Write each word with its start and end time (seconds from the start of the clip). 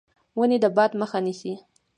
ونې 0.37 0.57
د 0.63 0.65
باد 0.75 0.91
مخه 1.01 1.19
نیسي. 1.25 1.53